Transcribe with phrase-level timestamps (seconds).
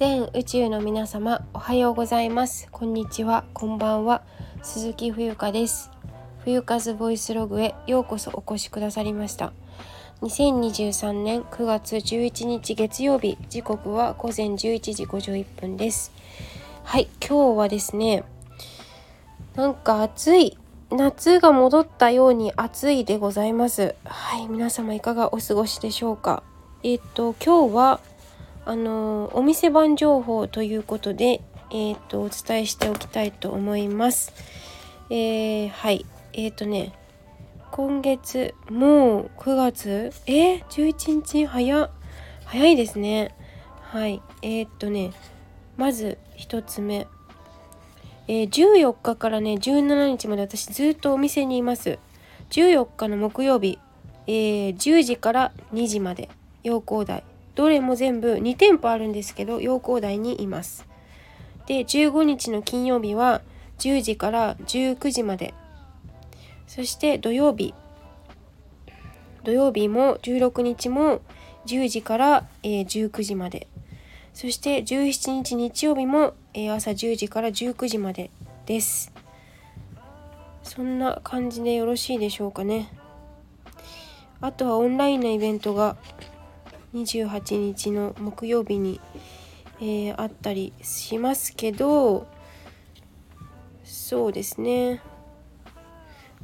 [0.00, 2.68] 全宇宙の皆様おはようございます。
[2.70, 3.44] こんにちは。
[3.52, 4.22] こんばんは。
[4.62, 5.90] 鈴木冬香です。
[6.42, 9.52] 冬風ボイスログへようこそお越しくださりました。
[10.22, 16.12] 2023年9月11日月曜日時刻は午前11時51分です。
[16.82, 18.24] はい今日はですね
[19.54, 20.56] なんか暑い
[20.90, 23.94] 夏が戻ったように暑いでございます。
[24.06, 26.42] はい皆様いかがお過ごしでしょうか。
[26.82, 28.00] えっ、と今日は
[28.70, 31.40] あのお店番情報ということで、
[31.72, 34.32] えーと、お伝えしておきたいと思います。
[35.10, 36.06] えー、はい。
[36.34, 36.92] え、ー、とね
[37.72, 40.12] 今月もう9月？
[40.28, 41.90] えー、11日早
[42.44, 43.34] 早いですね。
[43.80, 44.22] はい。
[44.42, 45.10] えっ、ー、とね
[45.76, 47.08] まず1つ目。
[48.28, 51.98] えー、14日からね17日まで私ずっとお店にいます。
[52.50, 53.80] 14日の木曜日、
[54.28, 56.30] えー、10時から2時まで。
[56.62, 57.24] 陽光台。
[57.54, 60.86] どれも全部2店舗あるんですけど陽光台にいます。
[61.66, 63.42] で15日の金曜日は
[63.78, 65.54] 10時から19時まで。
[66.66, 67.74] そして土曜日。
[69.42, 71.22] 土曜日も16日も
[71.66, 73.66] 10時から、え、19時まで。
[74.32, 78.30] そして17日日曜日も、え、朝10時から19時まで
[78.66, 79.12] です。
[80.62, 82.88] そんな感じでよろしいでしょうかね。
[84.40, 85.96] あとはオンラインのイベントが
[86.94, 89.00] 28日の木曜日に、
[89.80, 92.26] えー、あったりしますけど
[93.84, 95.00] そうですね。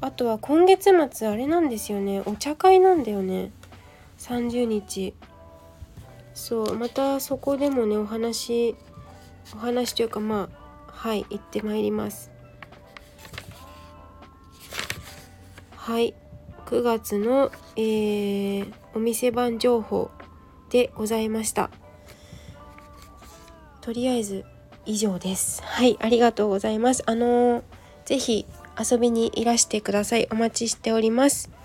[0.00, 2.22] あとは今月末あれなんですよね。
[2.26, 3.50] お茶会なんだよね。
[4.18, 5.14] 30日。
[6.34, 8.76] そうまたそこでもねお話
[9.54, 10.50] お話というかま
[10.88, 12.30] あはい行ってまいります。
[15.76, 16.14] はい。
[16.66, 20.10] 9月の、えー、お店番情報。
[20.70, 21.70] でございました。
[23.80, 24.44] とりあえず
[24.84, 25.62] 以上です。
[25.62, 27.02] はいありがとうございます。
[27.06, 27.62] あのー、
[28.04, 28.46] ぜひ
[28.78, 30.28] 遊びにいらしてください。
[30.30, 31.55] お待ちしております。